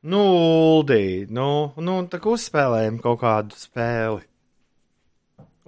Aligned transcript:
Nu, 0.00 0.20
Uldi, 0.78 1.26
nu, 1.28 1.46
nu 1.76 1.96
tā 2.08 2.20
kā 2.22 2.30
uzspēlējam 2.32 3.00
kaut 3.04 3.18
kādu 3.20 3.56
spēli. 3.60 4.22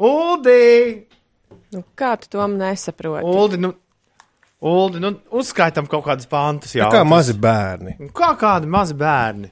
Uldi! 0.00 1.06
Nu, 1.72 1.82
kā 1.96 2.14
tu 2.20 2.30
to 2.32 2.46
nesaproti? 2.48 3.26
Uldi, 3.28 3.58
nu, 3.60 3.74
Uldi, 4.62 5.02
nu 5.02 5.10
uzskaitam 5.36 5.88
kaut 5.90 6.06
kādus 6.06 6.28
pantus. 6.30 6.72
Tā 6.78 6.88
kā 6.92 7.02
mazi 7.04 7.34
bērni. 7.36 7.98
Kā 8.16 8.32
kādi 8.40 8.70
mazi 8.72 8.96
bērni. 8.96 9.50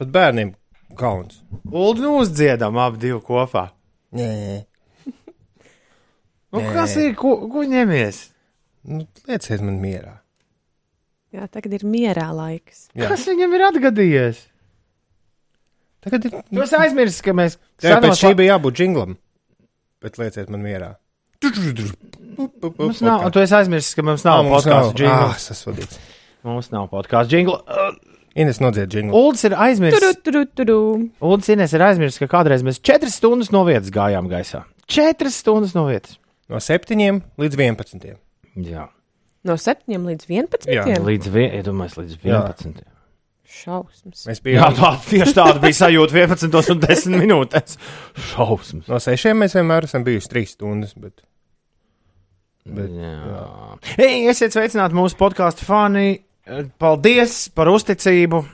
Pat 0.00 0.10
bērniem 0.10 0.50
kauns. 0.98 1.38
Uldi, 1.70 2.02
nu 2.02 2.16
uzdziedam 2.24 2.78
abi 2.82 3.02
divi 3.06 3.20
kopā. 3.22 3.68
Nē, 4.18 4.28
Nu, 6.52 6.60
Nē. 6.60 6.72
kas 6.74 6.92
ir, 7.00 7.14
ko, 7.16 7.30
ko 7.48 7.62
ņemies? 7.64 8.16
nu, 8.84 9.06
lieciet 9.24 9.62
man 9.64 9.78
mierā. 9.80 10.18
Jā, 11.32 11.46
tagad 11.48 11.72
ir 11.78 11.84
mierā 11.88 12.28
laiks. 12.36 12.88
Jā. 12.98 13.08
Kas 13.08 13.24
viņam 13.28 13.54
ir 13.56 13.62
atgadījies? 13.70 14.40
Tagad 16.04 16.26
ir. 16.28 16.34
Tu 16.50 16.60
esi 16.64 16.76
aizmirsis, 16.76 17.22
ka 17.24 17.32
mēs 17.36 17.56
Jā, 17.80 17.96
pēc 17.96 18.02
senos 18.02 18.20
šī 18.20 18.32
bija 18.36 18.56
jābūt 18.56 18.82
jinglam. 18.82 19.16
Bet 20.02 20.18
lieciet 20.20 20.50
man 20.52 20.64
mierā. 20.66 20.94
Mums 22.78 23.00
nav, 23.04 23.28
tu 23.34 23.40
esi 23.42 23.54
aizmirsis, 23.58 23.94
ka 23.98 24.04
mums 24.06 24.24
nav 24.26 24.44
podkāstu 24.50 24.92
Ah, 24.92 25.02
jingla. 25.04 25.36
sasodīts. 25.42 25.98
Mums 26.46 26.70
nav 26.74 26.88
podkāstu 26.92 27.38
jingla. 27.38 27.60
Uh, 27.66 27.94
Ines 28.34 28.58
nodzied 28.64 28.92
jinglu. 28.92 29.12
Uldis 29.12 29.44
ir 29.44 29.52
aizmirsis. 29.60 30.00
Uldis 31.20 31.50
Ines 31.52 31.74
ir 31.76 31.84
aizmirsis, 31.84 32.18
ka 32.22 32.28
kādreiz 32.32 32.64
mēs 32.64 32.80
četras 32.80 33.18
stundas 33.20 33.52
no 33.52 33.64
vietas 33.68 33.92
gājām 33.92 34.30
gaisā. 34.30 34.64
Četras 34.88 35.36
stundas 35.42 35.74
no 35.76 35.84
vietas. 35.90 36.16
No 36.48 36.60
7 36.60 37.20
līdz 37.40 37.56
11. 37.60 38.16
Jā. 38.56 38.88
No 39.48 39.56
7 39.58 40.04
līdz 40.06 40.28
11. 40.30 40.68
Jā, 40.70 40.84
Līdz, 41.02 41.28
vie- 41.34 41.48
iedomājies, 41.58 41.96
līdz 41.98 42.18
Jā. 42.22 42.42
11. 42.52 42.84
Šausmas. 43.52 44.22
Mēs 44.28 44.38
Jā, 44.38 44.44
bijām. 44.46 44.76
tā 44.78 44.90
tieši 45.10 45.34
tāda 45.36 45.60
bija 45.60 45.76
sajūta 45.76 46.14
11 46.16 46.70
un 46.72 46.80
10 46.86 47.16
minūtēs. 47.20 47.74
Šausmas. 48.30 48.86
No 48.88 49.00
6 49.02 49.34
mēs 49.36 49.56
vienmēr 49.58 49.84
esam 49.88 50.06
bijuši 50.06 50.30
3 50.32 50.46
stundas. 50.54 50.94
Bet... 50.96 51.20
Bet, 52.64 52.90
Jā. 52.94 53.76
Ei, 53.98 54.20
esiet 54.30 54.54
sveicināti 54.54 54.94
mūsu 54.94 55.18
podkāstu 55.18 55.66
fani. 55.66 56.20
Paldies 56.78 57.48
par 57.54 57.68
uzticību. 57.72 58.44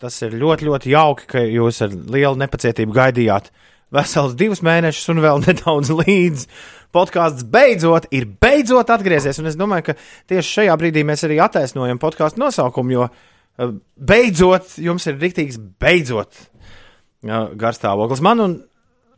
Tas 0.00 0.16
ir 0.24 0.34
ļoti, 0.36 0.66
ļoti 0.68 0.90
jauki, 0.92 1.26
ka 1.30 1.40
jūs 1.44 1.78
ar 1.86 1.92
lielu 1.92 2.36
nepacietību 2.40 2.92
gaidījāt 2.96 3.52
vesels 3.94 4.34
divus 4.38 4.62
mēnešus 4.66 5.12
un 5.12 5.22
vēl 5.24 5.42
nedaudz 5.46 5.92
līdz. 6.00 6.48
Podkāsts 6.96 7.44
beidzot 7.52 8.08
ir 8.14 8.28
beidzot 8.40 8.90
atgriezies, 8.94 9.38
un 9.42 9.50
es 9.50 9.58
domāju, 9.58 9.90
ka 9.90 9.96
tieši 10.32 10.60
šajā 10.60 10.76
brīdī 10.80 11.02
mēs 11.06 11.26
arī 11.26 11.40
attaisnojam 11.44 12.00
podkāstu 12.00 12.40
nosaukumu, 12.40 12.94
jo 12.94 13.08
eh, 13.08 13.74
beidzot 13.96 14.78
jums 14.82 15.06
ir 15.10 15.18
rīktīgs 15.20 15.60
beidzot 15.82 16.46
jā, 17.26 17.42
garstāvoklis. 17.58 18.24
Man 18.24 18.44
un, 18.44 18.58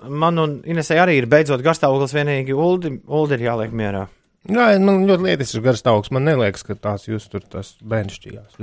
man 0.08 0.42
un 0.42 0.60
Inesai 0.66 1.00
arī 1.04 1.18
ir 1.20 1.30
beidzot 1.30 1.62
garstāvoklis 1.64 2.16
vienīgi 2.16 2.56
Uldi, 2.56 2.96
Uldi 3.06 3.38
ir 3.38 3.50
jāliek 3.50 3.74
mierā. 3.76 4.06
Jā, 4.48 4.70
man 4.80 5.02
ļoti 5.08 5.26
liekas, 5.26 5.54
ir 5.58 5.66
augs. 5.90 6.12
Man 6.14 6.30
liekas, 6.40 6.62
ka 6.64 6.76
tās 6.78 7.04
jūs 7.08 7.26
tur 7.28 7.42
tas 7.44 7.74
bērnišķījās. 7.84 8.58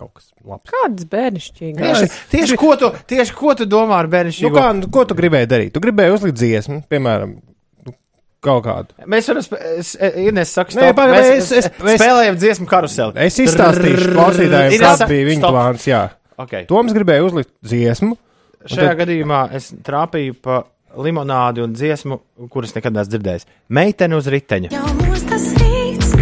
Kaut 0.00 0.14
kas 0.16 0.30
labs. 0.48 0.64
Kādas 0.72 1.04
bērnišķīgas? 1.12 1.84
Tieši, 1.84 2.06
tieši, 2.32 2.56
ko 2.60 2.72
tu, 2.80 2.88
tieši 3.10 3.34
ko 3.36 3.52
tu 3.58 3.66
domā 3.68 3.98
ar 4.00 4.08
bērnu 4.12 4.32
Nu, 4.46 4.50
kā, 4.54 4.70
nu, 4.78 4.88
ko 4.92 5.04
tu 5.04 5.16
gribēji 5.18 5.48
darīt? 5.50 5.74
Tu 5.76 5.82
gribēji 5.84 6.14
uzlikt 6.16 6.38
dziesmu, 6.40 6.78
piemēram, 6.88 7.34
nu, 7.84 7.92
kaut 8.40 8.64
kādu. 8.64 8.96
Mēs 9.04 9.28
varam, 9.28 9.44
es, 9.76 9.90
Ines, 10.24 10.54
saka, 10.56 10.72
Nē, 10.78 10.88
stop, 10.88 10.96
pagaidi, 11.02 11.26
mēs, 11.28 11.36
es- 11.36 11.52
es- 11.52 11.68
es- 11.68 12.00
spēlējam 12.00 12.40
dziesmu 12.40 12.70
karuseli. 12.70 13.12
Es 13.26 13.36
izstāstīšu 13.44 14.14
klausītājiem, 14.16 14.78
kāds 14.86 15.04
bija 15.12 15.28
viņa 15.34 15.52
plāns. 15.52 15.86
Jā, 15.92 16.02
Okay. 16.40 16.64
Toms 16.64 16.94
gribēja 16.96 17.20
uzlikt 17.26 17.50
dziesmu. 17.60 18.14
Šajā 18.64 18.94
gadījumā 18.96 19.42
es 19.58 19.66
trāpīju 19.84 20.38
pa 20.40 20.62
limonādi 20.96 21.60
un 21.60 21.74
dziesmu, 21.76 22.16
kuras 22.48 22.72
nekad 22.72 22.96
neesmu 22.96 23.12
dzirdējis. 23.12 23.44
Meitene 23.68 24.16
uz 24.16 24.24
riteņa. 24.32 24.72
Jau 24.72 24.86
mūs 25.02 25.26
tas 25.28 25.49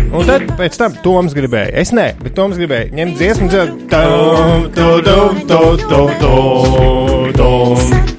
Un 0.09 0.25
tad 0.29 0.45
pēc 0.59 0.77
tam 0.81 0.95
Toms 1.05 1.35
gribēja. 1.37 1.73
Es 1.83 1.91
nē, 1.93 2.11
bet 2.23 2.35
Toms 2.39 2.57
gribēja 2.59 2.93
ņemt 2.97 3.19
dziesmu 3.21 3.49
dzirdēt. 3.53 3.89
Tom, 3.93 4.69
tom, 4.77 5.43
tom, 5.49 5.77
tom, 5.89 6.09
tom, 6.23 7.33
tom. 7.37 8.17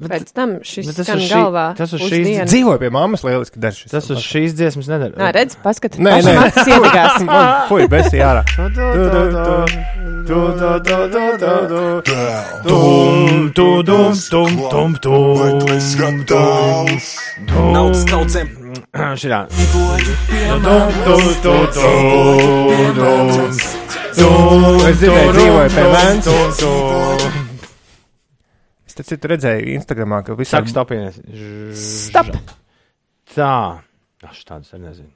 Pēc 0.00 0.30
tam 0.32 0.52
šis 0.64 0.86
tas 0.96 1.04
skan 1.04 1.18
šī- 1.20 1.28
galvā. 1.36 1.64
tas 1.76 1.90
uz 1.92 2.00
šīs 2.00 2.24
dienu. 2.24 2.46
Dzīvoja 2.48 2.78
pie 2.80 2.88
mammas, 2.90 3.20
lieliski 3.26 3.60
daršs. 3.60 3.90
Tas 3.92 4.06
uz 4.08 4.22
šīs 4.24 4.54
dziesmas 4.56 4.88
nedara. 4.88 5.12
Nā, 5.20 5.28
redz, 5.36 5.56
paskat, 5.60 5.98
Nē, 6.00 6.14
nē, 6.24 6.36
acis 6.46 6.70
iedegās. 6.72 7.68
Fui, 7.68 7.84
besi 7.86 8.22
ārā. 8.24 8.40
Tum, 12.70 13.52
tum, 13.54 13.84
tum, 13.84 14.14
tum, 14.70 14.94
tum. 16.24 16.86
Naudas 17.74 18.04
kaudzēm, 18.08 18.48
Šitā. 19.20 19.44
Es 24.90 24.98
dzirdēju, 25.00 25.32
dzīvoju 25.36 25.70
pie 25.74 25.84
Vēncas. 25.94 26.62
Es 28.90 28.98
te 28.98 29.06
citu 29.06 29.30
redzēju 29.30 29.70
Instagramā, 29.76 30.24
ka 30.26 30.34
visā 30.38 30.58
Saka, 30.58 30.72
stopies. 30.72 31.20
Stop! 31.78 32.34
Tā. 33.36 33.54
Aš 34.26 34.42
tādas 34.44 34.74
arī 34.74 34.82
nezinu. 34.88 35.12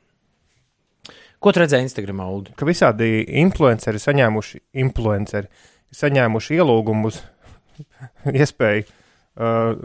Ko 1.42 1.52
tu 1.52 1.60
redzēji 1.60 1.84
Instagramā, 1.84 2.24
Ulu? 2.32 2.54
ka 2.56 2.64
visādi 2.64 3.18
influenceri 3.42 4.00
saņēmuši, 4.00 4.60
influenceri 4.80 5.50
saņēmuši 5.92 6.56
ielūgumus, 6.56 7.18
iespēju 8.44 8.86
uh, 8.86 9.82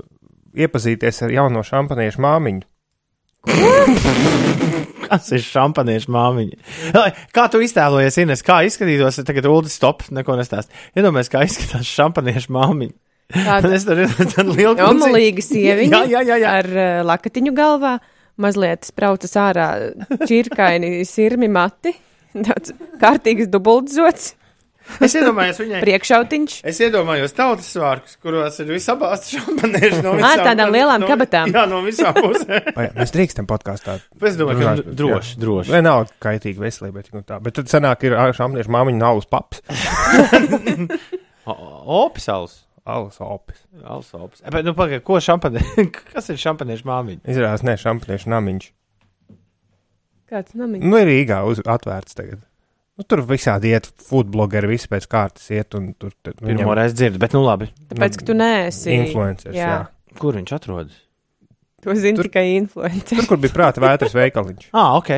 iepazīties 0.56 1.26
ar 1.26 1.34
jauno 1.36 1.66
šampaniešu 1.66 2.24
māmiņu. 2.24 2.69
Kas 5.10 5.32
ir 5.34 5.42
šampaniešu 5.42 6.12
māmiņa? 6.14 6.58
Kā 7.34 7.48
tu 7.50 7.62
iztēlojies, 7.66 8.20
Ines, 8.22 8.44
kā 8.46 8.60
izskatītos, 8.68 9.18
tagad 9.26 9.48
Ulu 9.50 9.72
stop, 9.72 10.06
neko 10.14 10.36
nestāst. 10.38 10.74
Iedomājies, 10.98 11.32
kā 11.34 11.42
izskatās 11.48 11.90
šampaniešu 11.90 12.54
māmiņa. 12.54 12.96
Tāda 13.30 14.46
lielu 14.58 14.74
omulīga 14.88 15.44
sieviņa 15.46 16.00
Jā, 16.00 16.06
jā, 16.10 16.22
jā, 16.26 16.38
jā. 16.42 16.54
ar 16.64 16.70
uh, 16.74 16.86
lakatiņu 17.06 17.54
galvā, 17.58 17.92
mazliet 18.42 18.88
spraucas 18.90 19.36
ārā 19.38 19.68
čirkaini 20.30 21.04
sirmi 21.06 21.50
mati, 21.52 21.94
tāds 22.34 22.74
kārtīgs 23.02 23.52
dubultzots, 23.54 24.32
Es 25.06 25.14
iedomājos 25.16 25.60
viņai. 25.62 25.80
priekšautiņš. 25.84 26.56
Es 26.68 26.80
iedomājos 26.84 27.36
tautas 27.38 27.68
svārkus, 27.76 28.16
kuros 28.24 28.58
ir 28.64 28.72
visabāsti 28.74 29.38
šampanieši 29.38 30.02
no 30.04 30.16
visām. 30.20 30.44
tādām 30.50 30.74
lielām 30.74 31.04
no, 31.06 31.10
kabatām. 31.12 31.52
Jā, 31.56 31.66
no 31.70 31.80
visām 31.86 32.18
pusēm. 32.24 32.72
Mēs 32.98 33.14
drīkstam 33.16 33.48
podkāstā. 33.50 34.00
Es 34.26 34.40
domāju, 34.40 34.60
ka 34.66 34.74
nu, 34.82 34.96
droši, 35.04 35.38
droši. 35.40 35.74
Lai 35.76 35.84
nav 35.86 36.10
kaitīgi 36.26 36.60
veselībai, 36.64 37.06
tik 37.06 37.20
un 37.22 37.28
tā. 37.30 37.38
Bet 37.46 37.56
tad 37.62 37.70
sanāk, 37.72 38.04
ir 38.10 38.18
ā, 38.20 38.28
šampaniešu 38.36 38.74
māmiņa 38.76 39.02
nav 39.06 39.22
uz 39.22 39.30
paps. 39.30 39.62
Opis 41.86 42.28
alus. 42.30 42.58
Alus 42.90 43.20
opis. 43.22 43.62
Alus 43.86 44.10
opis. 44.18 44.42
Bet, 44.50 44.66
nu, 44.66 44.74
pagaid, 44.78 45.04
ko 45.06 45.20
šampanieši? 45.22 45.88
Kas 46.14 46.30
ir 46.34 46.40
šampaniešu 46.42 46.88
māmiņa? 46.90 47.22
Izrādās, 47.30 47.62
ne 47.68 47.76
šampaniešu 47.78 48.32
namiņš. 48.34 48.70
Kāds 50.30 50.56
namiņš? 50.58 50.86
Nu, 50.90 50.98
ir 51.02 51.10
Rīgā 51.10 51.40
uz, 51.50 51.62
atvērts 51.70 52.18
tagad. 52.18 52.42
Nu, 53.00 53.06
tur 53.08 53.22
visādi 53.24 53.72
iet, 53.72 53.86
foodblogeri, 54.10 54.68
visi 54.74 54.90
pēc 54.92 55.06
kārtas 55.08 55.46
iet, 55.56 55.72
un 55.80 55.94
tur 55.96 56.12
tad 56.20 56.36
viņam- 56.44 56.58
Pirmo 56.60 56.74
reizi 56.76 56.98
dzirdu, 57.00 57.20
bet 57.24 57.32
nu 57.38 57.46
labi. 57.46 57.70
Tāpēc, 57.94 58.18
ka 58.20 58.26
tu 58.28 58.34
neesi. 58.36 58.92
Influenceris, 58.92 59.56
jā. 59.56 59.70
Jā. 59.72 60.16
Kur 60.20 60.36
viņš 60.36 60.52
atrodas? 60.58 60.98
To 61.82 61.96
zini 61.96 62.18
Tur- 62.20 62.28
tikai 62.28 62.58
influencer. 62.60 63.16
Tur, 63.22 63.26
kur 63.30 63.38
bija 63.40 63.56
prāta 63.56 63.80
vētras 63.80 64.12
veikaliņš. 64.20 64.68
Ah, 64.76 64.98
ok. 65.00 65.14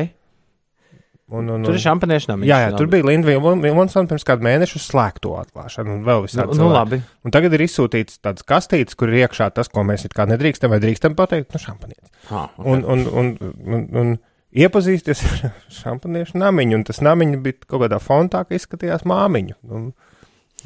Un, 1.32 1.46
un, 1.48 1.54
un, 1.56 1.62
Tur 1.64 1.74
ir 1.78 1.80
šampaniešu 1.80 2.28
namiņš. 2.28 2.46
Jā, 2.50 2.56
jā, 2.60 2.72
tur 2.76 2.86
bija 2.92 3.06
Linda 3.08 3.26
Vilmonsona 3.32 4.06
pirms 4.10 4.24
kāda 4.28 4.44
mēneša 4.44 4.76
uz 4.76 4.84
slēgto 4.90 5.30
atklāšanu, 5.40 5.94
un 5.96 6.02
vēl 6.04 6.20
Nu, 6.20 6.26
visādi. 6.26 6.52
nu 6.52 6.58
cilvēki. 6.60 6.74
labi. 6.76 6.98
Un 7.24 7.30
tagad 7.32 7.54
ir 7.56 7.62
izsūtīts 7.64 8.18
tāds 8.20 8.44
kastītes, 8.44 8.94
kur 8.94 9.08
ir 9.08 9.22
iekšā 9.26 9.48
tas, 9.56 9.70
ko 9.72 9.80
mēs 9.88 10.04
it 10.04 10.12
kā 10.12 10.26
nedrīkstam 10.28 10.68
vai 10.74 10.78
drīkstam 10.82 11.16
pateikt, 11.16 11.48
nu, 11.56 11.58
šampanietis. 11.62 12.10
Ah, 12.30 12.50
okay. 12.58 12.68
Un, 12.74 12.84
un, 12.84 13.06
un, 13.08 13.54
un, 13.64 13.88
un 14.02 14.12
iepazīsties 14.52 15.22
ar 15.26 15.52
šampaniešu 15.72 16.40
namiņu, 16.40 16.78
un 16.78 16.86
tas 16.88 17.00
namiņš 17.04 17.42
bija 17.44 17.58
kaut 17.66 17.86
kādā 17.86 17.98
fontā, 18.02 18.44
ka 18.46 18.56
izskatījās 18.56 19.06
māmiņu. 19.08 19.58
Un 19.72 19.90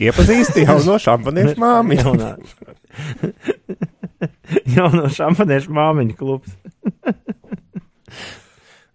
iepazīsti 0.03 0.67
jau 0.67 0.79
no 0.87 0.99
šampaniešu 1.03 1.61
māmiņu. 1.63 2.03
Jaunā. 2.07 2.33
Jauno 4.77 5.11
šampaniešu 5.13 5.73
māmiņu 5.77 6.19
klubs. 6.19 6.57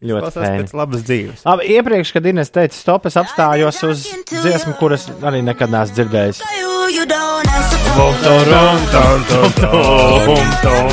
Ļoti 0.01 0.31
pēc 0.33 0.71
labas 0.73 1.03
dzīves. 1.05 1.43
Labi, 1.45 1.67
iepriekš, 1.75 2.11
kad 2.15 2.25
Ines 2.25 2.49
teica, 2.49 2.73
stop, 2.73 3.05
es 3.05 3.19
apstājos 3.21 3.83
uz 3.85 4.07
dziesmu, 4.31 4.73
kuras 4.79 5.05
arī 5.21 5.43
nekad 5.45 5.69
neesmu 5.69 5.99
dzirdējis. 5.99 6.41
you, 6.57 6.71
you 6.95 7.05
don't 7.05 7.47
answer 7.53 7.77
for 7.85 8.01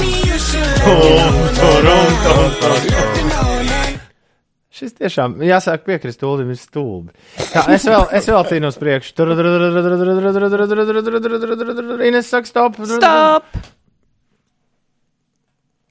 me, 0.03 0.13
you 0.29 0.39
should. 0.39 0.69
Šis 4.79 4.95
tiešām, 4.95 5.41
jāsāk 5.43 5.83
piekrist, 5.89 6.21
Ulim 6.23 6.53
ir 6.55 6.59
stulbi. 6.61 7.11
Tā, 7.51 7.65
es 7.75 7.83
vēl, 7.89 8.05
es 8.15 8.29
vēl 8.31 8.45
tīnu 8.47 8.69
uz 8.71 8.77
priekšu. 8.79 9.15
Tur, 9.19 9.33
Ines 12.07 12.31
saka, 12.31 12.47
stop. 12.47 12.79
Stop! 12.87 13.49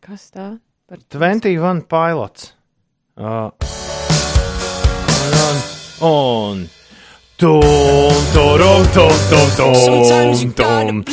Kas 0.07 0.29
tā? 0.31 0.47
Par 0.87 1.01
21 1.11 1.83
pilots. 1.91 2.53
Uh, 3.17 3.51
un, 5.99 6.07
un 6.07 6.63
tum, 7.35 7.61
turum, 8.31 8.87
tum, 8.93 9.11
tum, 9.27 9.47
tum, 9.57 9.75
tum, 10.55 10.63
and 10.63 11.05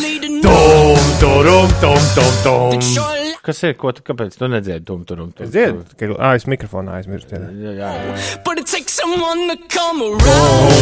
tum, 0.44 0.96
turum, 1.18 1.68
tum, 1.80 1.98
tum, 2.14 2.32
tum. 2.44 3.13
Kas 3.44 3.58
ir, 3.68 3.74
ko 3.76 3.90
tu, 3.92 4.00
kāpēc 4.06 4.38
tu 4.40 4.48
nedziedi 4.48 4.86
tum, 4.88 5.02
turum, 5.04 5.28
tum? 5.36 5.44
Es 5.44 5.50
dziedu, 5.52 5.82
ka 6.00 6.08
ā, 6.16 6.30
es 6.38 6.46
mikrofonā 6.48 6.94
aizmirsu. 6.96 7.28
Jā, 7.36 7.74
jā, 7.76 7.90
jā. 7.92 8.14
but 8.46 8.56
it 8.58 8.64
takes 8.70 8.96
someone 8.96 9.48
to 9.52 9.56
come 9.68 10.00
around. 10.00 10.24
My 10.24 10.80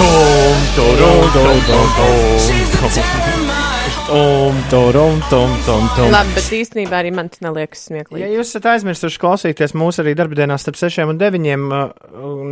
Tum, 0.00 0.56
turum, 0.72 1.28
tum, 1.36 1.60
tum, 1.68 1.88
tum. 1.96 2.40
She's 2.48 2.72
the 2.72 2.80
terror 2.88 3.40
my 3.44 3.80
Tum, 4.10 4.56
turum, 4.70 5.20
tum, 5.30 5.50
tum, 5.66 5.84
tum. 5.94 6.08
Labi, 6.10 6.32
bet 6.34 6.48
īstenībā 6.56 6.98
arī 6.98 7.12
man 7.14 7.28
tas 7.30 7.44
neliekas 7.44 7.84
Ja 7.84 7.86
smieklīgi. 7.92 8.30
jūs 8.34 8.48
esat 8.50 8.64
aizmirsuši 8.72 9.20
klausīties 9.22 9.74
mūsu 9.78 10.02
arī 10.02 10.16
darbdienās 10.18 10.64
starp 10.64 10.80
6 10.80 11.04
un 11.12 11.20
9, 11.20 11.44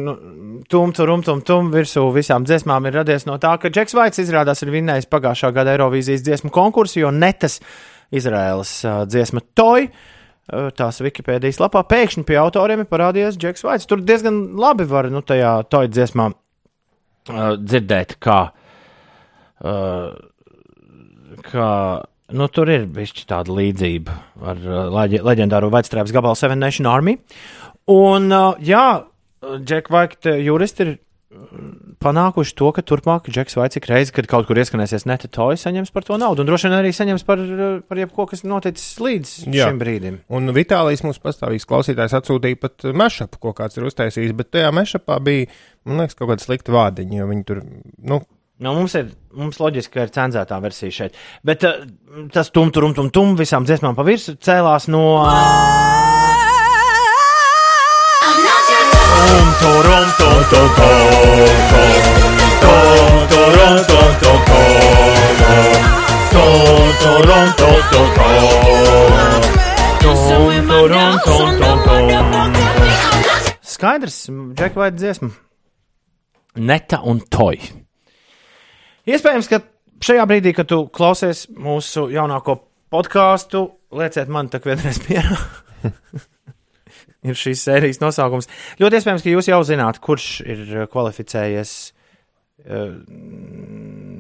nu, 0.05 0.15
tum, 0.71 0.93
turum, 0.97 1.23
tum, 1.23 1.71
virsū 1.73 2.05
visām 2.15 2.45
dziesmām 2.49 2.87
ir 2.89 2.99
radies 3.01 3.27
no 3.29 3.39
tā, 3.43 3.55
ka 3.61 3.71
Džeks 3.73 3.95
Vaits 3.97 4.23
izrādās 4.23 4.63
ir 4.65 4.73
vinnējis 4.75 5.09
pagājušā 5.13 5.53
gada 5.55 5.75
Eirovīzijas 5.77 6.25
dziesmu 6.27 6.51
konkursu, 6.55 7.03
jo 7.05 7.11
netas 7.15 7.61
Izraēlas 8.15 8.73
dziesma 9.11 9.43
Toy. 9.59 9.91
Tās 10.49 11.03
Wikipēdijas 11.05 11.59
lapā 11.61 11.83
pēkšņi 11.85 12.23
pie 12.25 12.39
autoriem 12.41 12.81
ir 12.81 12.89
parādījies 12.89 13.37
Džeks 13.37 13.67
Vaits. 13.67 13.85
Tur 13.89 14.01
diezgan 14.01 14.57
labi 14.57 14.87
var 14.89 15.11
nu, 15.13 15.21
tajā 15.21 15.51
toja 15.69 15.91
dziesmā 15.93 16.31
uh, 16.33 17.51
dzirdēt, 17.61 18.15
kā, 18.25 18.39
uh, 19.61 20.07
kā 21.51 21.69
nu, 22.33 22.49
tur 22.49 22.73
ir 22.73 22.89
bijusi 22.97 23.29
tāda 23.29 23.53
līdzība 23.59 24.17
ar 24.41 24.65
uh, 24.65 24.81
leģe- 24.97 25.21
leģendāro 25.29 25.69
vecstrāpes 25.75 26.17
gabalu 26.17 26.41
Seven 26.41 26.65
Nation 26.65 26.89
Army. 26.89 27.19
Un, 27.93 28.33
uh, 28.33 28.57
jā, 28.65 28.87
Džek 29.43 29.91
Vaita 29.93 30.33
juristi 30.43 30.85
ir 30.85 30.91
mm, 31.31 31.99
panākuši 32.03 32.55
to, 32.59 32.71
ka 32.75 32.83
turpmāk 32.87 33.29
Džeks 33.31 33.59
Vaits 33.59 33.79
ik 33.79 33.87
reizi, 33.91 34.15
kad 34.17 34.27
kaut 34.31 34.49
kur 34.49 34.59
ieskanēsies 34.59 35.07
neta 35.09 35.31
toja, 35.31 35.59
saņems 35.61 35.93
par 35.95 36.07
to 36.09 36.19
naudu. 36.21 36.43
Un 36.43 36.51
droši 36.51 36.69
vien 36.69 36.79
arī 36.79 36.95
saņems 36.97 37.27
par, 37.29 37.43
par 37.87 38.01
jebko, 38.03 38.27
kas 38.33 38.43
noticis 38.49 38.97
līdz 39.03 39.35
Jā. 39.55 39.69
šim 39.69 39.79
brīdim. 39.83 40.23
Un 40.35 40.55
Vitālijas 40.57 41.05
mums 41.07 41.23
pastāvīgs 41.23 41.69
klausītājs 41.71 42.17
atsūtīja 42.19 42.63
pat 42.65 42.89
mešapu, 43.03 43.43
ko 43.45 43.55
kāds 43.61 43.79
ir 43.79 43.87
uztaisījis, 43.91 44.35
bet 44.39 44.51
tajā 44.57 44.73
mešapā 44.75 45.21
bija, 45.23 45.47
man 45.87 46.03
liekas, 46.03 46.19
kaut 46.19 46.33
kāda 46.33 46.45
slikta 46.45 46.75
vārdiņa, 46.75 47.23
jo 47.23 47.31
viņi 47.31 47.49
tur, 47.53 47.63
nu, 48.11 48.25
Nu, 48.59 48.73
mums 48.75 48.95
ir 48.99 49.13
mums 49.39 49.61
loģiski, 49.63 49.93
ka 49.95 50.07
ir 50.09 50.11
cenzētā 50.15 50.57
versija 50.65 50.91
šeit. 50.97 51.21
Bet 51.47 51.63
uh, 51.69 51.85
tas 52.35 52.51
tum, 52.51 52.73
tum, 52.75 52.91
tum, 52.97 53.13
tum 53.15 53.37
visām 53.39 53.69
dziesmām 53.69 53.95
pa 53.95 54.07
virsmu 54.09 54.35
cēlās 54.43 54.91
no. 54.91 55.05
I'm 55.23 55.98
Tum, 59.59 59.73
turum, 59.73 60.09
tum, 60.19 60.39
tum, 60.51 60.69
tum, 60.77 61.43
tum, 62.61 63.27
turum, 63.31 63.77
tum, 63.89 64.11
tum, 64.21 64.39
tum, 64.49 64.69
tum, 66.31 66.93
turum, 67.01 67.49
tum, 67.59 67.79
tum, 67.91 68.07
tum, 68.19 68.39
tum, 70.01 70.17
turum, 70.69 71.15
tum, 71.25 71.49
tum, 71.59 71.79
tum. 71.85 72.55
Skaidrs, 73.63 74.31
Džeka 74.55 74.81
vai 74.81 74.91
dziesma? 74.91 75.29
Neta 76.55 77.03
un 77.03 77.21
toj. 77.21 77.59
Iespējams, 79.07 79.51
ka 79.51 79.63
šajā 80.03 80.25
brīdī, 80.27 80.55
kad 80.55 80.71
tu 80.71 80.85
klausies 80.87 81.47
mūsu 81.51 82.09
jaunāko 82.15 82.61
podkāstu, 82.91 83.69
lieciet 83.91 84.29
man 84.31 84.51
tā 84.51 84.63
vienreiz 84.63 85.03
mierā. 85.09 85.39
ir 87.27 87.39
šīs 87.39 87.63
sērijas 87.67 88.03
nosaukums. 88.03 88.51
Ļoti 88.81 89.01
iespējams, 89.01 89.25
ka 89.25 89.33
jūs 89.33 89.51
jau 89.51 89.61
zināt, 89.67 90.01
kurš 90.05 90.29
ir 90.47 90.65
uh, 90.75 90.89
kvalificējies 90.91 91.75
uh, 91.89 92.93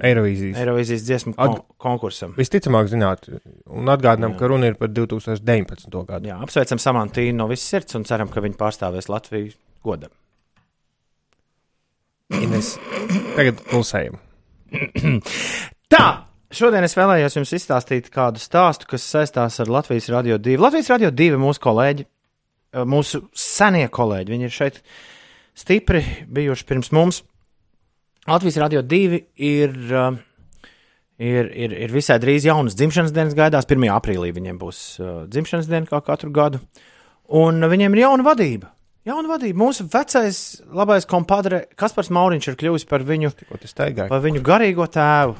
Eirovīzijas. 0.08 0.60
Eirovīzijas 0.62 1.06
dziesmu 1.06 1.34
kon 1.38 1.58
konkursam. 1.82 2.36
Visticamāk, 2.38 2.90
zināt, 2.90 3.26
un 3.66 3.90
atgādinām, 3.90 4.36
ka 4.38 4.50
runa 4.50 4.70
ir 4.70 4.78
par 4.78 4.92
2019. 4.94 5.90
gadu. 6.08 6.30
Jā, 6.30 6.38
apsveicam 6.44 6.80
Samantīnu 6.82 7.40
no 7.40 7.48
visas 7.50 7.66
sirds 7.74 7.98
un 7.98 8.06
ceram, 8.08 8.30
ka 8.30 8.42
viņi 8.44 8.58
pārstāvēs 8.60 9.10
Latviju 9.10 9.54
godam. 9.86 10.14
Ines, 12.38 12.74
tagad 13.38 13.60
klusējam. 13.70 14.18
Tā! 15.92 16.06
Šodien 16.48 16.84
es 16.86 16.94
vēlējos 16.96 17.34
jums 17.36 17.50
izstāstīt 17.58 18.06
kādu 18.12 18.40
stāstu, 18.40 18.86
kas 18.88 19.04
saistās 19.04 19.58
ar 19.60 19.68
Latvijas 19.68 20.08
Rādio 20.12 20.38
2. 20.40 20.56
Latvijas 20.60 20.88
Rādio 20.94 21.10
2 21.12 21.36
mūsu 21.40 21.60
kolēģi, 21.60 22.06
eh, 22.06 22.08
mūsu 22.72 23.22
senie 23.36 23.86
kolēģi, 23.88 24.34
viņi 24.34 24.48
ir 24.48 24.54
šeit 24.54 24.80
stipri 25.58 26.02
bijuši 26.28 26.66
pirms 26.68 26.92
mums. 26.94 27.22
Latvijas 28.28 28.58
Rādio 28.60 28.82
2 28.84 29.20
ir, 29.36 29.76
eh, 29.92 30.18
ir, 31.18 31.48
ir, 31.48 31.72
ir 31.72 31.92
visai 31.92 32.18
drīz 32.20 32.44
jaunas 32.44 32.76
dzimšanas 32.76 33.14
dienas 33.14 33.36
gaidās. 33.38 33.66
1. 33.66 33.88
aprīlī 33.94 34.34
viņiem 34.36 34.58
būs 34.60 34.80
uh, 35.00 35.14
dzimšanas 35.30 35.70
diena 35.70 35.88
kā 35.88 36.02
katru 36.04 36.30
gadu. 36.30 36.60
Un 37.28 37.64
viņiem 37.64 37.96
ir 37.96 38.04
jauna 38.04 38.26
vadība. 38.26 38.72
Jauna 39.08 39.30
vadība. 39.30 39.56
Mūsu 39.62 39.86
vecais 39.88 40.60
labais 40.68 41.06
kompadre 41.08 41.64
Kaspars 41.78 42.10
Mauriņš 42.12 42.50
ir 42.50 42.58
kļuvis 42.60 42.84
par 42.88 43.04
viņu 43.08 43.32
par 44.10 44.20
viņu 44.24 44.44
garīgo 44.44 44.84
tēvu. 44.84 45.38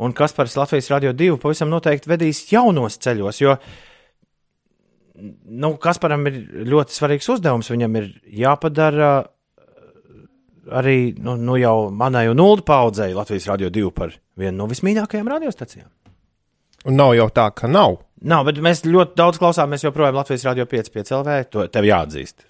Un 0.00 0.14
Kaspars 0.16 0.56
Latvijas 0.58 0.90
Rādio 0.90 1.12
2 1.14 1.38
pavisam 1.38 1.70
noteikti 1.70 2.10
vedīs 2.10 2.46
jaunos 2.50 2.98
ceļos, 2.98 3.40
jo 3.42 3.56
nu, 5.14 5.74
Kasparam 5.82 6.26
ir 6.30 6.40
ļoti 6.70 6.96
svarīgs 6.96 7.30
uzdevums. 7.32 7.70
Viņam 7.72 7.96
ir 8.00 8.10
jāpadara 8.42 9.12
arī 10.70 11.14
nu, 11.18 11.34
nu 11.40 11.56
jau 11.58 11.90
manai 11.94 12.28
un 12.30 12.40
Ulu 12.42 12.62
paudzei 12.66 13.14
Latvijas 13.16 13.48
Rādio 13.50 13.70
2 13.74 13.90
par 13.96 14.12
vienu 14.38 14.56
no 14.60 14.68
vismīļākajām 14.70 15.30
radiostacijām. 15.32 15.88
Un 16.88 16.96
nav 16.96 17.14
jau 17.16 17.26
tā, 17.34 17.50
ka 17.56 17.68
nav. 17.68 17.98
Nav, 18.20 18.44
bet 18.48 18.60
mēs 18.64 18.84
ļoti 18.86 19.16
daudz 19.16 19.40
klausāmies 19.40 19.84
joprojām 19.84 20.16
Latvijas 20.16 20.46
Rādio 20.48 20.68
5, 20.68 20.92
5 20.94 21.12
LV. 21.18 21.40
To 21.52 21.66
tev 21.72 21.88
jāatzīst. 21.88 22.46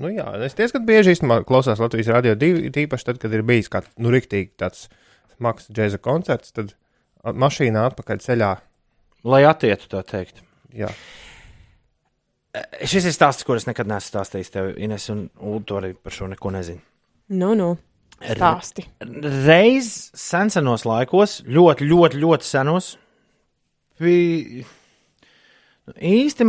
Nu, 0.00 0.10
jā, 0.10 0.26
es 0.42 0.56
diezgan 0.58 0.82
bieži 0.88 1.14
klausos 1.46 1.78
Latvijas 1.78 2.10
radio 2.10 2.34
divi, 2.34 2.70
tīpaši 2.74 3.10
tad, 3.10 3.20
kad 3.22 3.34
ir 3.36 3.44
bijis 3.46 3.70
kāds, 3.70 3.92
nu, 4.02 4.10
riktīgi 4.10 4.50
tāds 4.58 4.88
smags 5.36 5.68
džēza 5.70 6.00
koncerts, 6.02 6.50
tad 6.56 6.72
mašīnā 7.22 7.84
atpakaļ 7.92 8.22
ceļā. 8.24 8.50
Lai 9.30 9.44
attietu 9.46 9.86
tā 9.92 10.02
teikt. 10.08 10.42
Jā, 10.74 10.90
Šis 12.86 13.08
ir 13.08 13.14
stāsts, 13.14 13.46
kurus 13.46 13.66
nekad 13.66 13.88
neesmu 13.90 14.12
stāstījis 14.12 14.52
tev, 14.54 14.70
Ines, 14.78 15.08
un 15.10 15.26
Ulu 15.42 15.78
arī 15.80 15.90
par 15.98 16.14
šo 16.14 16.28
neko 16.30 16.52
nezinu. 16.54 16.78
Nu, 17.34 17.54
nu, 17.58 17.72
stāsti. 18.22 18.84
reiz 19.46 19.90
senos 20.14 20.84
laikos, 20.86 21.40
ļoti, 21.50 21.88
ļoti, 21.90 22.20
ļoti 22.22 22.46
senos, 22.46 22.92
bija 23.98 24.64
īsti 25.94 26.46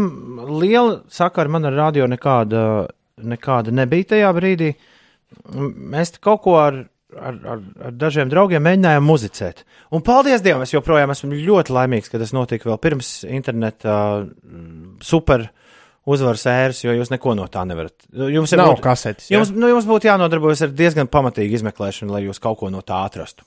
liela 0.62 1.02
sakara 1.12 1.52
man 1.52 1.68
ar 1.68 1.76
radio 1.76 2.08
nekāda, 2.08 2.88
nekāda 3.18 3.74
nebija 3.76 4.12
tajā 4.14 4.32
brīdī. 4.36 4.74
Mēs 5.52 6.16
kaut 6.24 6.44
ko 6.46 6.56
ar, 6.62 6.80
ar, 7.18 7.42
ar, 7.56 7.66
ar 7.90 7.98
dažiem 7.98 8.32
draugiem 8.32 8.64
mēģinājām 8.64 9.06
muzicēt. 9.06 9.66
Un 9.92 10.06
paldies 10.06 10.44
Dievam, 10.46 10.64
es 10.64 10.74
joprojām 10.74 11.12
esmu 11.12 11.34
ļoti 11.34 11.76
laimīgs, 11.76 12.12
ka 12.12 12.22
tas 12.22 12.34
notika 12.36 12.70
vēl 12.70 12.80
pirms 12.84 13.12
interneta 13.28 13.98
super 15.04 15.50
uzvaras 16.06 16.46
ēras, 16.50 16.84
jo 16.86 16.94
jūs 16.94 17.10
neko 17.14 17.34
no 17.38 17.48
tā 17.52 17.64
nevarat. 17.68 17.96
Jums 18.14 18.54
ir 18.54 18.62
nav 18.62 18.76
būt- 18.76 18.84
kasetes. 18.86 19.30
jā? 19.32 19.40
Jums, 19.40 19.52
nu, 19.56 19.68
jums 19.72 19.88
būtu 19.90 20.10
jānodarbojas 20.10 20.62
ar 20.68 20.74
diezgan 20.78 21.10
pamatīgu 21.10 21.58
izmeklēšanu, 21.58 22.14
lai 22.14 22.24
jūs 22.28 22.40
kaut 22.42 22.60
ko 22.62 22.70
no 22.70 22.82
tā 22.86 23.02
atrastu. 23.08 23.44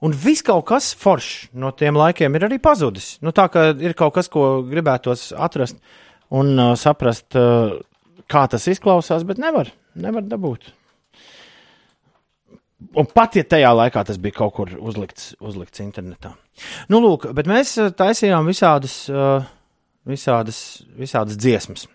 Un 0.00 0.14
viss 0.16 0.40
kaut 0.46 0.64
kas 0.70 0.94
foršs 0.96 1.50
no 1.52 1.72
tiem 1.76 1.98
laikiem 1.98 2.34
ir 2.38 2.46
arī 2.48 2.58
pazudis. 2.62 3.18
Nu, 3.20 3.34
tā 3.36 3.50
kā 3.52 3.66
ir 3.76 3.92
kaut 3.98 4.14
kas, 4.14 4.30
ko 4.32 4.62
gribētos 4.64 5.32
atrast 5.36 5.76
un 6.30 6.54
uh, 6.56 6.74
saprast, 6.78 7.34
uh, 7.36 7.74
kā 8.30 8.46
tas 8.48 8.64
izklausās, 8.70 9.26
bet 9.28 9.42
nevar, 9.42 9.68
nevar 9.98 10.22
dabūt. 10.22 10.70
Un 12.96 13.06
pat 13.12 13.36
ja 13.36 13.44
tajā 13.44 13.74
laikā 13.76 14.06
tas 14.08 14.16
bija 14.16 14.38
kaut 14.38 14.54
kur 14.56 14.70
uzlikts, 14.80 15.34
uzlikts 15.44 15.82
internetā. 15.84 16.32
Nu, 16.88 17.02
lūk, 17.04 17.28
bet 17.36 17.50
mēs 17.50 17.74
uh, 17.76 17.90
taisījām 17.92 18.48
visādas, 18.48 19.02
uh, 19.12 19.44
visādas, 20.08 20.82
visādas 20.96 21.38
dziesmas 21.40 21.86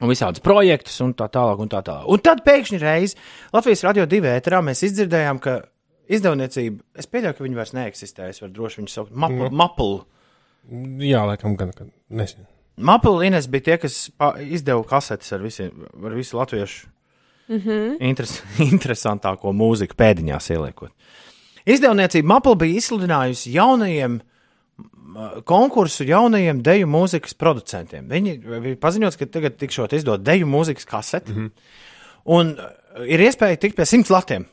un 0.00 0.08
visādus 0.08 0.42
projektus, 0.44 0.96
un 1.04 1.12
tā 1.16 1.28
tālāk. 1.32 1.60
Un, 1.60 1.68
tā 1.70 1.82
tālāk. 1.84 2.06
un 2.08 2.22
tad 2.24 2.44
pēkšņi 2.46 2.80
reiz 2.80 3.16
Latvijas 3.52 3.84
radio 3.84 4.06
divi 4.08 4.30
ēterā 4.32 4.62
mēs 4.64 4.84
izdzirdējām, 4.88 5.40
ka 5.44 5.58
izdevniecība, 6.10 6.82
es 6.98 7.10
pieļauju, 7.10 7.36
ka 7.36 7.44
viņi 7.46 7.58
vairs 7.58 7.74
neeksistē. 7.76 8.30
Es 8.30 8.40
varu 8.42 8.54
droši 8.56 8.80
viņu 8.80 8.94
saukt 8.94 9.12
par 9.14 9.34
Nu. 9.34 9.50
Maplu. 9.52 10.00
Jā, 11.04 11.24
laikam, 11.28 11.56
gan, 11.58 11.72
nezinu. 12.08 12.48
Mapula 12.80 13.26
Ines 13.26 13.48
bija 13.50 13.66
tie, 13.66 13.76
kas 13.82 13.96
izdeva 14.40 14.80
kasetes 14.88 15.32
ar, 15.36 15.42
visiem, 15.44 15.84
ar 16.00 16.14
visu 16.16 16.38
latviešu 16.38 16.88
mm 17.50 17.58
-hmm. 17.58 17.96
interes, 18.08 18.42
interesantāko 18.72 19.52
mūziku 19.52 19.96
pēdiņās 19.96 20.50
ieliekot. 20.54 20.92
Izdevniecība 21.66 22.34
Mapula 22.34 22.56
bija 22.56 22.80
izsludinājusi 22.80 23.52
jaunajiem 23.52 24.20
konkursu 25.48 26.06
jaunajiem 26.08 26.62
deju 26.64 26.88
mūzikas 26.90 27.36
producentiem. 27.38 28.08
Viņi 28.10 28.36
bija 28.40 28.78
paziņots, 28.80 29.18
ka 29.20 29.28
tagad 29.30 29.58
tikšot 29.60 29.94
izdot 29.98 30.24
deju 30.24 30.48
mūzikas 30.50 30.88
kaseti. 30.88 31.32
Mm 31.32 31.44
-hmm. 31.44 31.76
Un 32.30 32.52
uh, 32.58 33.06
ir 33.06 33.20
iespēja 33.20 33.58
tikt 33.60 33.76
pie 33.76 33.86
simts 33.86 34.10
latiem. 34.10 34.46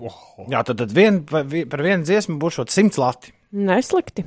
Wow. 0.00 0.48
Jā, 0.50 0.62
tad, 0.64 0.78
tad 0.78 0.92
vien, 0.92 1.24
par 1.24 1.82
vienu 1.82 2.04
dziesmu 2.04 2.38
būs 2.40 2.56
šot 2.56 2.70
simts 2.70 2.98
lati. 2.98 3.32
Neslikti. 3.52 4.24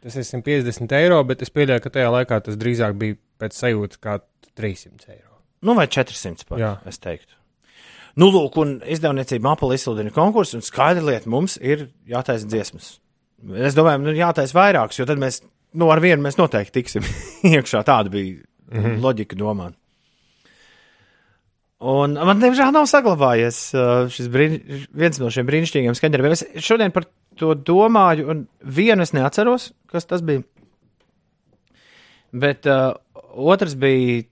Tas 0.00 0.16
ir 0.16 0.24
150 0.24 0.94
eiro, 0.96 1.18
bet 1.28 1.42
es 1.42 1.50
pieļauju, 1.52 1.82
ka 1.84 1.90
tajā 1.90 2.12
laikā 2.14 2.38
tas 2.46 2.56
drīzāk 2.56 2.94
bija 3.00 3.18
pēc 3.42 3.58
sajūtas 3.58 4.00
kā 4.00 4.20
300 4.56 5.12
eiro. 5.12 5.34
Nu, 5.60 5.74
vai 5.76 5.86
400 5.92 6.46
pat, 6.48 6.58
Jā. 6.62 6.70
es 6.88 6.98
teiktu. 7.02 7.36
Nu, 8.16 8.30
lūk, 8.32 8.56
un 8.62 8.78
izdevniecība 8.80 9.52
Apple 9.52 9.76
izsludina 9.76 10.12
konkursu, 10.14 10.56
un 10.58 10.64
skaidra 10.64 11.04
lieta 11.04 11.30
mums 11.30 11.58
ir 11.60 11.90
jātaisa 12.08 12.48
dziesmas. 12.48 12.94
Es 13.40 13.76
domāju, 13.76 14.02
nu, 14.04 14.14
jātaisa 14.16 14.56
vairākas, 14.56 15.00
jo 15.00 15.06
tad 15.08 15.20
mēs, 15.20 15.40
nu, 15.80 15.88
ar 15.92 16.02
vienu 16.04 16.22
mēs 16.24 16.36
noteikti 16.40 16.80
tiksim 16.80 17.06
iekšā. 17.54 17.82
Tāda 17.88 18.12
bija 18.12 18.36
mm 18.36 18.82
-hmm. 18.82 19.00
loģika 19.04 19.38
domāt. 19.38 19.76
Un 21.80 22.12
man, 22.12 22.40
diemžēl, 22.42 22.74
nav 22.76 22.84
saglabājies 22.90 23.58
uh, 23.72 24.08
šis 24.12 24.28
brīn, 24.28 24.58
viens 24.92 25.18
no 25.18 25.30
šiem 25.32 25.46
brīnišķīgiem 25.48 25.94
skaņdarbiem. 25.96 26.32
Es 26.36 26.44
šodien 26.60 26.92
par 26.92 27.06
to 27.40 27.54
domāju, 27.54 28.26
un 28.28 28.42
vienu 28.60 29.02
es 29.02 29.14
neatceros, 29.16 29.72
kas 29.88 30.04
tas 30.04 30.20
bija. 30.20 30.42
Bet 32.32 32.68
uh, 32.68 32.92
otrs 33.32 33.74
bija 33.80 34.22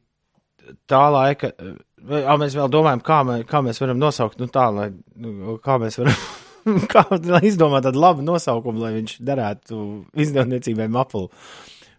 tā 0.87 1.07
laika. 1.09 1.55
Uh, 1.57 2.37
mēs 2.37 2.55
vēl 2.55 2.69
domājam, 2.69 3.01
kā, 3.01 3.23
mē, 3.25 3.39
kā 3.49 3.63
mēs 3.65 3.81
varam 3.81 3.99
nosaukt, 3.99 4.39
nu 4.39 4.47
tā, 4.53 4.69
lai, 4.69 4.91
nu, 5.17 5.57
kā 5.65 5.79
mēs 5.81 5.99
varam. 5.99 6.21
Kā 6.93 7.05
lai 7.13 7.43
izdomā 7.49 7.83
tādu 7.85 8.03
labu 8.03 8.25
nosaukumu, 8.27 8.83
lai 8.85 8.95
viņš 8.99 9.19
derētu 9.25 9.83
izdevniecībai 10.19 10.89
Apple. 11.01 11.29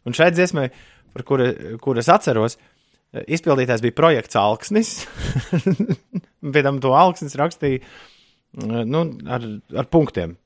Un 0.08 0.16
šai 0.16 0.32
dziesmai, 0.34 0.70
par 1.16 1.26
kuru, 1.28 1.50
kuru 1.84 2.02
es 2.02 2.10
atceros, 2.12 2.58
izpildītājs 3.10 3.84
bija 3.84 3.98
projekts 3.98 4.38
Alksnis. 4.40 4.94
Pēc 6.54 6.66
tam 6.66 6.80
to 6.84 6.94
Alksnis 6.98 7.38
rakstīja 7.40 7.84
nu, 8.60 9.04
ar, 9.30 9.46
ar 9.78 9.90
punktiem. 9.92 10.38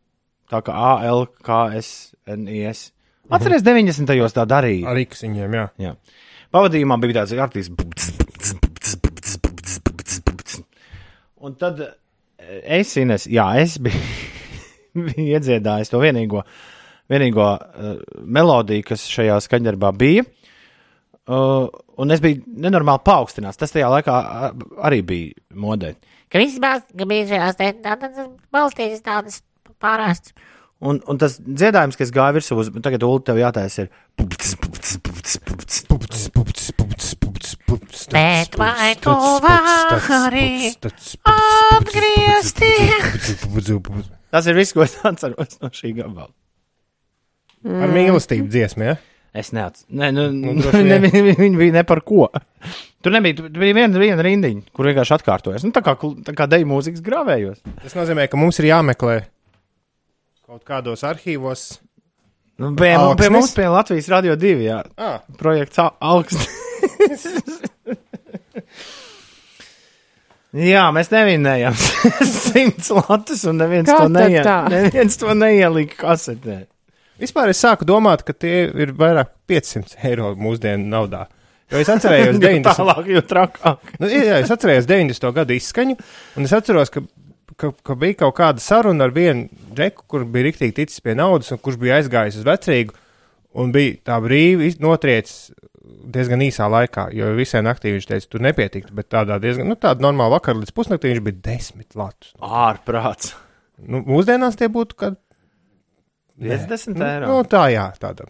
Tā 0.51 0.59
kā 0.65 0.75
A, 0.75 0.91
L, 1.07 1.25
K, 1.43 1.63
S, 1.79 2.13
N, 2.29 2.47
I, 2.51 2.65
S. 2.69 2.91
Atceries, 3.33 3.63
90. 3.65 4.09
gados 4.09 4.35
tā 4.35 4.43
darīja. 4.49 4.85
Ar 4.91 4.99
iksiņiem, 4.99 5.55
jā. 5.57 5.65
Jā. 5.81 5.93
Pavadījumā 6.53 6.99
bija 7.01 7.21
tāds 7.21 7.33
kārtīgs. 7.37 7.71
Un 11.43 11.55
tad 11.59 11.81
es, 12.79 12.93
Ines, 12.99 13.27
jā, 13.31 13.45
es 13.61 13.77
biju, 13.81 13.99
biju 15.07 15.27
iedziedājis 15.37 15.91
to 15.93 16.01
vienīgo, 16.03 16.43
vienīgo 17.11 17.49
uh, 17.49 17.93
melodiju, 18.23 18.85
kas 18.91 19.05
šajā 19.11 19.39
skaņdarbā 19.47 19.93
bija. 19.99 20.25
Uh, 21.23 21.69
un 22.03 22.11
es 22.11 22.19
biju 22.23 22.41
nenormāli 22.65 23.03
paaugstināts. 23.07 23.59
Tas 23.59 23.71
tajā 23.71 23.91
laikā 23.93 24.17
uh, 24.19 24.65
arī 24.83 25.03
bija 25.07 25.59
modē. 25.59 25.93
Ka 26.33 26.41
viss 26.41 26.59
bija 26.59 27.29
šajās 27.29 27.59
te 27.59 27.69
tādas 27.83 28.27
balstītas 28.53 29.05
tādas 29.05 29.39
pārāsts. 29.83 30.33
Un, 30.83 30.99
un 31.07 31.19
tas 31.19 31.37
dziedājums, 31.39 31.95
kas 31.95 32.11
gāja 32.11 32.35
virsū, 32.35 32.57
uz, 32.59 32.71
tagad 32.83 33.05
Ulu 33.07 33.21
tev 33.23 33.39
jātaisa 33.39 33.85
ir. 33.85 33.93
Bet 38.13 38.55
vai 38.59 38.93
tu 39.01 39.13
vari 39.43 40.71
pupucis. 43.83 44.11
Tas 44.33 44.47
ir 44.49 44.57
viss, 44.57 44.73
ko 44.73 44.83
es 44.85 44.95
atceros 45.05 45.59
no 45.61 45.69
šī 45.73 45.91
gabala. 45.99 46.31
Ar 47.63 47.91
mīlestību 47.93 48.49
dziesmu, 48.51 48.87
ja? 48.91 48.95
Es 49.33 49.49
neatceros. 49.55 49.87
Nē, 49.89 50.09
nu, 50.13 50.27
Nu, 50.33 50.53
nu, 50.57 50.71
ne, 50.85 50.97
viņi 51.39 51.57
bija 51.57 51.73
ne 51.79 51.83
par 51.89 52.01
ko. 52.05 52.27
Tur 53.03 53.13
nebija, 53.15 53.37
tur 53.39 53.49
bija 53.61 53.75
viena, 53.77 53.99
viena 54.01 54.23
rindiņa, 54.25 54.67
kur 54.75 54.87
vienkārši 54.89 55.15
atkārtojas. 55.17 55.63
Nu, 55.65 55.71
tā 55.75 55.81
kā, 55.85 55.95
tā 56.27 56.35
kā 56.37 56.47
deju 56.51 56.67
mūzikas 56.69 57.01
grāvējos. 57.05 57.63
Tas 57.81 57.95
nozīmē, 57.97 58.27
ka 58.31 58.37
mums 58.39 58.59
ir 58.61 58.69
jāmeklē 58.71 59.17
kaut 60.43 60.61
kādos 60.69 61.01
arhīvos. 61.07 61.63
Nu, 62.61 62.73
pie, 62.77 62.91
pie 62.91 62.97
Alksnis? 62.99 63.31
mums, 63.33 63.53
pie 63.57 63.65
Latvijas 63.73 64.09
Radio 64.13 64.35
2, 64.37 64.53
jā, 64.67 64.81
Ah, 65.01 65.23
projekts 65.39 65.81
Al- 65.81 65.95
Alks. 66.13 66.37
Jā, 70.53 70.83
mēs 70.95 71.09
nevinējām 71.13 71.77
simts 72.29 72.91
latus, 72.93 73.43
un 73.49 73.59
neviens 73.61 73.89
Kā 73.89 74.03
to, 74.03 74.11
neie, 74.13 74.43
neviens 74.73 75.17
to 75.21 75.33
neielika 75.37 75.99
kasetē. 76.03 76.63
vispār 77.21 77.53
es 77.53 77.61
sāku 77.63 77.87
domāt, 77.89 78.25
ka 78.27 78.35
tie 78.37 78.67
ir 78.69 78.93
vairāk 78.97 79.33
500 79.49 79.97
eiro 80.09 80.33
mūsdienu 80.39 80.85
naudā. 80.91 81.25
Jo 81.73 81.81
es 81.81 81.89
atcerējos 81.89 82.35
Jo 82.37 82.43
90. 82.43 82.69
tālāk, 82.69 83.09
jo 83.15 83.25
trakāk. 83.25 83.91
Nu, 84.01 84.09
jā, 84.11 84.39
es 84.43 84.51
atceros 84.53 84.87
90. 84.89 85.29
gadu 85.35 85.57
izskaņu, 85.57 85.97
un 86.37 86.49
es 86.49 86.53
atceros, 86.53 86.91
ka, 86.93 87.01
ka, 87.57 87.71
ka 87.85 87.97
bija 87.99 88.19
kaut 88.25 88.37
kāda 88.37 88.61
saruna 88.61 89.07
ar 89.07 89.15
vienu 89.15 89.47
džeku, 89.73 90.05
kur 90.07 90.25
bija 90.29 90.51
rīktīgi 90.51 90.77
ticis 90.83 91.01
pie 91.01 91.15
naudas, 91.17 91.49
un 91.55 91.61
kurš 91.63 91.79
bija 91.81 91.97
aizgājis 92.01 92.41
uz 92.41 92.45
vecrīgu, 92.47 92.93
un 93.57 93.73
bija 93.73 93.97
tā 94.11 94.19
brīvi 94.21 94.75
notriecis 94.83 95.51
diezgan 96.13 96.43
īsā 96.45 96.67
laikā, 96.71 97.07
jo 97.15 97.31
visai 97.37 97.63
naktī 97.65 97.93
viņš 97.95 98.09
teica, 98.09 98.29
tur 98.29 98.43
nepietiktu, 98.45 98.93
bet 98.95 99.09
tādā 99.13 99.39
diezgan, 99.43 99.69
nu, 99.69 99.77
tāda 99.79 100.03
normāla 100.05 100.37
vakar 100.37 100.57
līdz 100.59 100.73
pusnaktī 100.75 101.13
viņš 101.13 101.23
bija 101.25 101.41
desmit 101.49 101.97
latus. 101.99 102.33
Ārprāts. 102.43 103.33
Nu, 103.83 104.03
mūsdienās 104.07 104.57
tie 104.59 104.69
būtu, 104.71 104.97
kad 104.99 105.19
50 106.41 106.97
nu, 106.97 107.05
eiro. 107.07 107.29
nu, 107.29 107.39
tā 107.49 107.67
jā, 107.73 107.87
tāda 108.01 108.27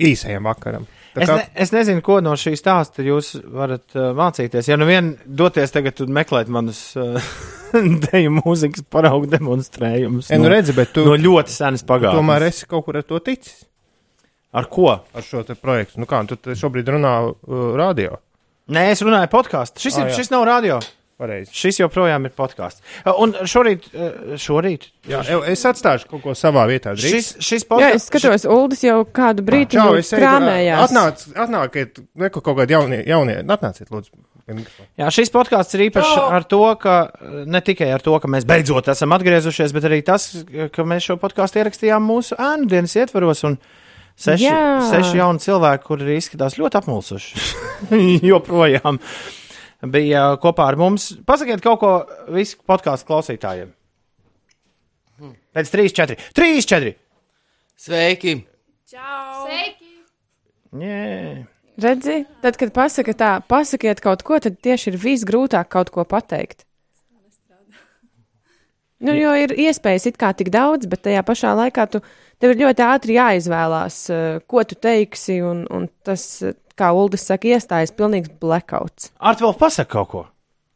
īsajam 0.00 0.48
vakaram. 0.48 0.84
Tā 1.12 1.22
Es, 1.22 1.28
kā, 1.28 1.34
ne, 1.36 1.48
es 1.60 1.72
nezinu, 1.74 2.00
ko 2.04 2.20
no 2.24 2.32
šī 2.40 2.54
stāsta 2.56 3.04
jūs 3.04 3.34
varat 3.52 3.96
uh, 3.98 4.12
mācīties. 4.16 4.70
Ja 4.70 4.78
nu 4.80 4.86
vien 4.88 5.12
doties 5.26 5.74
tagad 5.74 6.00
un 6.04 6.14
meklēt 6.16 6.48
manus 6.52 6.80
uh, 6.96 7.20
deju 8.06 8.32
mūzikas 8.38 8.86
paraugu 8.92 9.28
demonstrējumus 9.32 10.30
e, 10.30 10.38
nu 10.40 10.48
no, 10.48 10.54
redzi, 10.54 10.76
bet 10.76 10.94
tu, 10.96 11.04
no 11.08 11.18
ļoti 11.20 11.52
senas 11.52 11.84
pagātnes. 11.88 12.16
tomēr 12.16 12.46
esi 12.48 12.68
kaut 12.70 12.86
kur 12.88 13.00
ar 13.00 13.06
to 13.08 13.20
ticis. 13.24 13.66
Ar 14.52 14.66
ko? 14.68 14.88
ar 15.14 15.22
šo 15.24 15.42
te 15.48 15.54
projektu. 15.56 16.00
Nu, 16.02 16.06
kā 16.06 16.20
tu 16.28 16.36
te 16.36 16.52
šobrīd 16.58 16.88
runā 16.92 17.12
uh, 17.30 17.60
radio? 17.78 18.18
Nē, 18.72 18.90
es 18.92 19.00
runāju 19.04 19.30
podkāstu. 19.32 19.80
Šis, 19.80 19.96
Ah, 19.98 20.04
ir, 20.04 20.10
jā. 20.12 20.18
šis 20.20 20.30
nav 20.30 20.44
radio. 20.48 20.80
Pareizi. 21.22 21.52
Šis 21.54 21.78
joprojām 21.78 22.24
ir 22.26 22.32
podkāsts. 22.34 22.82
Uh, 23.04 23.12
Un 23.22 23.32
šorīt, 23.46 23.84
uh, 23.94 24.32
šorīt 24.42 24.88
Jā, 25.08 25.20
ev- 25.30 25.44
es 25.52 25.62
atstāšu 25.68 26.08
kaut 26.10 26.22
ko 26.24 26.34
savā 26.34 26.64
vietā. 26.70 26.92
Drīz. 26.98 27.12
šis, 27.14 27.28
šis 27.38 27.62
Jā, 27.64 27.68
podkāsts. 27.70 27.94
es 28.00 28.06
skatos, 28.10 28.46
Uldis 28.50 28.82
jau 28.84 28.98
kādu 29.06 29.44
brīdi 29.46 29.76
Čau, 29.76 29.92
nu, 29.92 30.00
eju, 30.00 30.18
krāmējās. 30.18 30.82
Atnāc, 30.88 31.24
atnāciet, 31.46 32.02
neko 32.24 32.40
kaut 32.42 32.58
kādi 32.58 32.74
jaunie, 32.76 33.02
jaunie, 33.06 33.38
atnāciet, 33.44 33.88
lūdzu. 33.94 34.10
Jā, 34.98 35.06
šis 35.14 35.30
podkāsts 35.32 35.76
ir 35.78 35.84
īpašs 35.90 36.16
ar 36.34 36.44
to, 36.50 36.58
ka 36.82 36.96
ne 37.46 37.60
tikai 37.62 37.92
ar 37.94 38.02
to, 38.02 38.16
ka 38.18 38.28
mēs 38.28 38.44
beidzot 38.48 38.88
esam 38.90 39.14
atgriezušies, 39.14 39.72
bet 39.72 39.86
arī 39.88 40.00
tas, 40.04 40.26
ka 40.74 40.82
mēs 40.84 41.06
šo 41.06 41.16
podkāstu 41.22 41.62
ierakstījām 41.62 42.02
mūsu 42.02 42.34
ēnu 42.36 42.66
dienas 42.68 42.96
ietvaros. 42.98 43.44
un 43.46 43.56
Seši, 44.18 44.44
Jā. 44.44 44.64
seši 44.90 45.18
jauni 45.18 45.42
cilvēki, 45.42 45.86
kuri 45.86 46.16
izskatās 46.18 46.58
ļoti 46.60 46.78
apmulsuši. 46.82 47.44
Joprojām 48.30 49.00
bija 49.92 50.26
kopā 50.42 50.68
ar 50.70 50.78
mums. 50.78 51.10
Pasakiet 51.26 51.64
kaut 51.64 51.80
ko 51.82 51.92
visu 52.34 52.60
podkāstu 52.68 53.08
klausītājiem. 53.08 53.72
Pēc 55.52 55.72
3, 55.72 55.94
4, 55.96 56.18
3, 56.36 56.66
4. 56.68 56.92
Sveiki! 57.82 58.36
Yeah. 60.72 61.42
Redzi, 61.82 62.22
tad, 62.44 62.56
kad 62.60 62.72
pasaka 62.72 63.14
tā, 63.16 63.30
pasakiet 63.48 64.00
kaut 64.04 64.22
ko, 64.28 64.38
tad 64.40 64.58
tieši 64.64 64.92
ir 64.92 64.98
visgrūtāk 65.00 65.68
kaut 65.72 65.90
ko 65.92 66.04
pateikt. 66.08 66.66
Nu, 69.02 69.14
jo 69.18 69.32
ir 69.34 69.54
iespējas 69.58 70.06
it 70.12 70.18
kā 70.20 70.30
tik 70.38 70.52
daudz, 70.54 70.86
bet 70.90 71.02
tajā 71.06 71.24
pašā 71.26 71.56
laikā 71.58 71.88
tu, 71.90 72.00
tev 72.42 72.54
ir 72.54 72.60
ļoti 72.62 72.84
ātri 72.86 73.16
jāizvēlās, 73.18 73.96
eh, 74.14 74.36
ko 74.46 74.62
tu 74.68 74.78
teiksi, 74.78 75.40
un, 75.42 75.64
un 75.74 75.88
tas, 76.06 76.22
eh, 76.46 76.54
kā 76.78 76.92
Uldis 76.94 77.26
saka, 77.26 77.50
iestājas 77.50 77.94
pilnīgs 77.98 78.30
blackouts. 78.42 79.10
Artvēl, 79.18 79.56
pasaka 79.58 79.90
kaut 79.96 80.12
ko. 80.12 80.22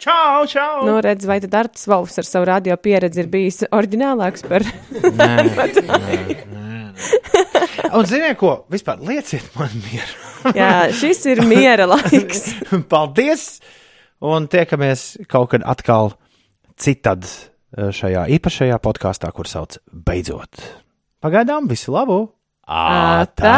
Čau, 0.02 0.44
čau! 0.50 0.82
Nu, 0.84 0.98
redz, 1.00 1.24
vai 1.24 1.38
tad 1.40 1.54
Arts 1.56 1.86
Valfs 1.88 2.18
ar 2.20 2.26
savu 2.28 2.50
radio 2.50 2.76
pieredzi 2.76 3.22
ir 3.22 3.30
bijis 3.32 3.62
oriģinālāks 3.70 4.44
par 4.50 4.66
Un 7.96 8.04
ziniet, 8.08 8.36
ko? 8.40 8.66
Vispār 8.72 9.00
lieciet 9.06 9.46
man 9.56 9.72
mieru. 9.86 10.52
Jā, 10.56 10.88
šis 10.92 11.22
ir 11.32 11.42
miera 11.48 11.86
laiks. 11.94 12.50
Paldies! 12.90 13.48
Un 14.24 14.48
tiekamies 14.52 15.14
kaut 15.30 15.52
kad 15.54 15.64
atkal 15.68 16.14
citad 16.80 17.24
šajā 17.76 18.26
īpašajā 18.36 18.78
podkāstā, 18.82 19.30
kur 19.36 19.48
sauc 19.50 19.78
Beidzot. 19.92 20.62
Pagaidām, 21.24 21.68
visu 21.70 21.92
labu! 21.94 22.20
Ā, 22.66 23.26
tā! 23.38 23.54